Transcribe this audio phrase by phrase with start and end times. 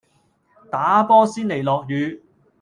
[0.71, 2.19] 打波先嚟落雨